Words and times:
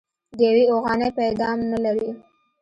د 0.37 0.39
يوې 0.49 0.63
اوغانۍ 0.73 1.09
پيدام 1.19 1.57
نه 1.71 1.77
لري. 1.85 2.09